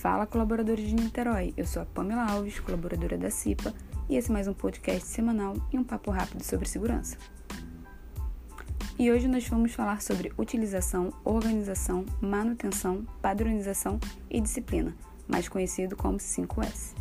[0.00, 1.52] Fala, colaboradores de Niterói.
[1.58, 3.74] Eu sou a Pamela Alves, colaboradora da CIPA,
[4.08, 7.18] e esse é mais um podcast semanal e um papo rápido sobre segurança.
[8.98, 14.00] E hoje nós vamos falar sobre utilização, organização, manutenção, padronização
[14.30, 14.96] e disciplina,
[15.28, 16.94] mais conhecido como 5S.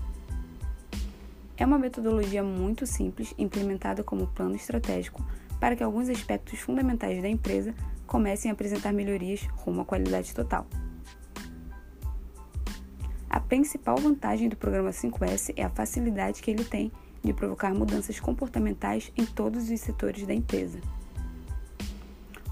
[1.55, 5.25] É uma metodologia muito simples, implementada como plano estratégico
[5.57, 7.73] para que alguns aspectos fundamentais da empresa
[8.05, 10.67] comecem a apresentar melhorias rumo à qualidade total.
[13.29, 16.91] A principal vantagem do programa 5S é a facilidade que ele tem
[17.23, 20.79] de provocar mudanças comportamentais em todos os setores da empresa.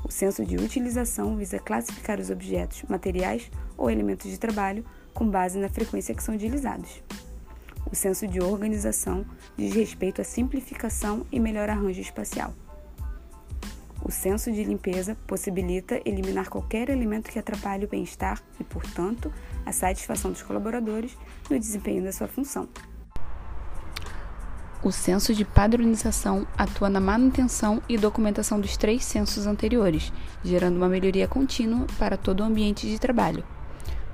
[0.04, 5.58] O senso de utilização visa classificar os objetos, materiais ou elementos de trabalho com base
[5.58, 7.02] na frequência que são utilizados.
[7.92, 9.26] O senso de organização
[9.58, 12.54] diz respeito à simplificação e melhor arranjo espacial.
[14.08, 19.30] O senso de limpeza possibilita eliminar qualquer elemento que atrapalhe o bem-estar e, portanto,
[19.66, 21.18] a satisfação dos colaboradores
[21.50, 22.70] no desempenho da sua função.
[24.82, 30.88] O senso de padronização atua na manutenção e documentação dos três sensos anteriores, gerando uma
[30.88, 33.44] melhoria contínua para todo o ambiente de trabalho.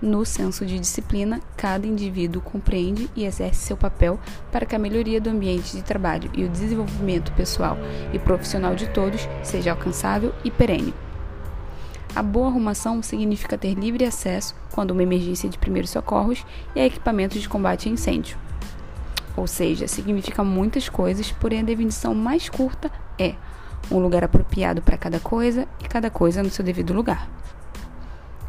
[0.04, 4.20] No senso de disciplina, cada indivíduo compreende e exerce seu papel
[4.52, 7.78] para que a melhoria do ambiente de trabalho e o desenvolvimento pessoal
[8.12, 10.94] e profissional de todos seja alcançável e perene.
[12.14, 16.46] A boa arrumação significa ter livre acesso quando uma emergência de primeiros socorros
[16.76, 18.38] e a equipamentos de combate a incêndio.
[19.38, 23.36] Ou seja, significa muitas coisas, porém a definição mais curta é
[23.90, 27.30] um lugar apropriado para cada coisa e cada coisa no seu devido lugar.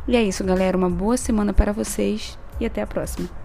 [0.07, 0.77] E é isso, galera.
[0.77, 3.44] Uma boa semana para vocês e até a próxima.